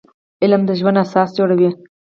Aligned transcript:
علم 0.43 0.61
د 0.65 0.69
ژوند 0.79 0.97
اساس 1.05 1.29
جوړوي 1.37 1.69